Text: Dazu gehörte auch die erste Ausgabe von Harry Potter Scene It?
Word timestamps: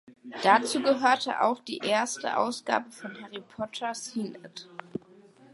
Dazu 0.41 0.81
gehörte 0.81 1.41
auch 1.43 1.59
die 1.63 1.77
erste 1.77 2.35
Ausgabe 2.39 2.89
von 2.89 3.21
Harry 3.21 3.43
Potter 3.55 3.93
Scene 3.93 4.35
It? 4.43 4.67